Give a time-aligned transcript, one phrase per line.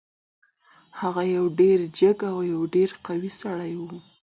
[0.99, 1.45] هغه یو
[1.99, 2.37] جګ او
[2.73, 3.83] ډیر قوي سړی و.